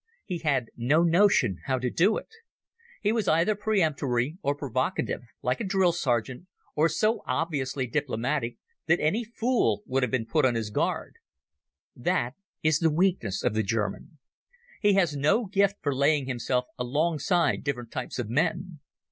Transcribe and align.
He 0.25 0.39
had 0.39 0.69
no 0.75 1.03
notion 1.03 1.59
how 1.65 1.77
to 1.77 1.91
do 1.91 2.17
it. 2.17 2.29
He 3.03 3.11
was 3.11 3.27
either 3.27 3.53
peremptory 3.53 4.35
and 4.43 4.57
provocative, 4.57 5.21
like 5.43 5.61
a 5.61 5.63
drill 5.63 5.91
sergeant, 5.91 6.47
or 6.75 6.89
so 6.89 7.21
obviously 7.27 7.85
diplomatic 7.85 8.57
that 8.87 8.99
any 8.99 9.23
fool 9.23 9.83
would 9.85 10.01
have 10.01 10.09
been 10.11 10.25
put 10.25 10.43
on 10.43 10.55
his 10.55 10.71
guard. 10.71 11.17
That 11.95 12.33
is 12.63 12.79
the 12.79 12.89
weakness 12.89 13.43
of 13.43 13.53
the 13.53 13.61
German. 13.61 14.17
He 14.81 14.95
has 14.95 15.15
no 15.15 15.45
gift 15.45 15.75
for 15.83 15.93
laying 15.93 16.25
himself 16.25 16.65
alongside 16.79 17.63
different 17.63 17.91
types 17.91 18.17
of 18.17 18.27
men. 18.27 18.79